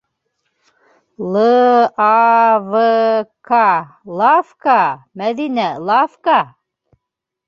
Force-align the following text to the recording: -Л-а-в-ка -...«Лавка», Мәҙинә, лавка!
-Л-а-в-ка 1.33 3.67
-...«Лавка», 3.85 4.79
Мәҙинә, 5.23 5.67
лавка! 5.91 6.39